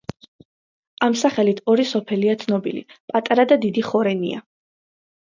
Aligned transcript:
ამ 1.07 1.15
სახელით 1.23 1.61
ორი 1.73 1.85
სოფელია 1.89 2.37
ცნობილი: 2.45 2.81
პატარა 3.13 3.47
და 3.53 3.59
დიდი 3.67 3.85
ხორენია. 3.91 4.41